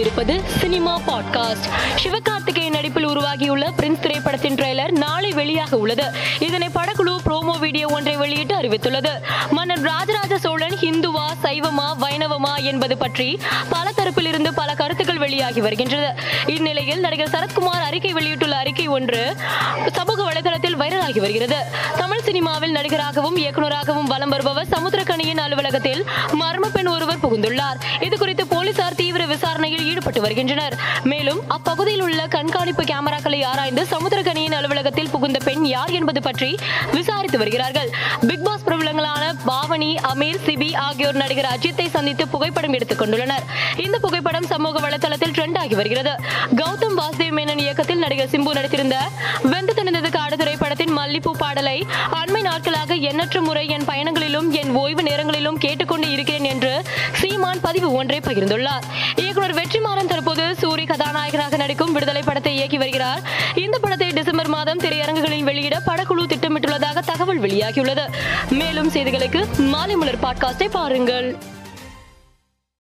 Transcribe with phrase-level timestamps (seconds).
[0.00, 1.66] கொண்டிருப்பது cinema podcast.
[2.02, 6.04] Sivakarthikeyan நடிப்பில் உருவாகியுள்ள பிரின்ஸ் திரைப்படத்தின் ட்ரெய்லர் நாளை வெளியாக உள்ளது.
[6.38, 9.10] இதனை படக்குழு ப்ரோமோ வீடியோ ஒன்றை வெளியிட்டு அறிவித்துள்ளது.
[9.50, 16.20] மன்னர் ராஜராஜ சோழன் ஹிந்துவா சைவமா வைணவமா என்பது பற்றி பல தரப்பில் இருந்து பல கருத்துக்கள் வெளியாகி வருகின்றது.
[16.46, 19.36] இந்நிலையில் நடிகர் சரத்குமார் அறிக்கை வெளியிட்டுள்ள அறிக்கை ஒன்று
[19.92, 21.64] சமூக வலைதளத்தில் வைரலாகி வருகிறது.
[21.96, 26.04] தமிழ் சினிமாவில் நடிகராகவும் இயக்குநராகவும் வலம் வருபவர் சமுத்திரக்கணியின் அலுவலகத்தில்
[26.40, 27.78] மர்ம பெண் ஒருவர் புகுந்துள்ளார்.
[28.00, 29.09] இது குறித்து போலீசார் தீ
[30.20, 31.04] விசாரணையில் வருகின்றனர்.
[31.04, 36.58] மேலும் அப்பகுதியில் உள்ள கண்காணிப்பு கேமராக்களை ஆராய்ந்து சமுத்திரக்கனியின் அலுவலகத்தில் புகுந்த பெண் யார் என்பது பற்றி
[36.92, 37.90] விசாரித்து வருகிறார்கள்.
[38.20, 43.44] பிக் பாஸ் பிரபலங்களான பாவனி அமீர் சிபி ஆகியோர் நடிகர் அஜித்தை சந்தித்து புகைப்படம் எடுத்துக் கொண்டுள்ளனர்.
[43.76, 46.10] இந்த புகைப்படம் சமூக வலைதளத்தில் ட்ரெண்ட் ஆகி வருகிறது.
[46.56, 48.96] கௌதம் வாசுதேவ் மேனன் இயக்கத்தில் நடிகர் சிம்பு நடித்திருந்த
[49.42, 55.58] வெந்து திணிந்தது காடு திரைப்படத்தின் மல்லிப்பூ பாடலை அண்மை நாட்களாக எண்ணற்ற முறை என் பயணங்களிலும் என் ஓய்வு நேரங்களிலும்
[55.58, 56.82] கேட்டுக்கொண்டு இருக்கிறேன் என்று
[57.12, 58.82] சீமான் பதிவு ஒன்றை பகிர்ந்துள்ளார்.
[59.16, 63.22] இயக்குனர் வெற்றிமாறன் தற்போது சூரி கதாநாயகனாக நடிக்கும் விடுதலை படத்தை இயக்கி வருகிறார்.
[63.54, 68.04] இந்த படத்தை டிசம்பர் மாதம் திரையரங்குகளில் வெளியிட படக்குழு திட்டமிட்டுள்ளதாக தகவல் வெளியாகியுள்ளது.
[68.50, 71.36] மேலும் செய்திகளுக்கு மாலை மலர் பாட்காஸ்டை பாருங்கள்.